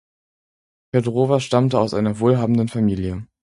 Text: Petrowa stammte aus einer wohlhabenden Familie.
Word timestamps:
Petrowa 0.91 1.39
stammte 1.39 1.79
aus 1.79 1.93
einer 1.93 2.17
wohlhabenden 2.19 2.67
Familie. 2.69 3.27